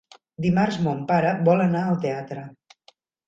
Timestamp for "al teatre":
1.91-2.47